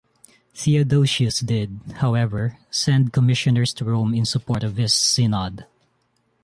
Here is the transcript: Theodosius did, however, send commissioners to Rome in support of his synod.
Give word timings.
Theodosius 0.55 1.41
did, 1.41 1.79
however, 1.97 2.57
send 2.71 3.13
commissioners 3.13 3.71
to 3.75 3.85
Rome 3.85 4.15
in 4.15 4.25
support 4.25 4.63
of 4.63 4.77
his 4.77 4.95
synod. 4.95 5.67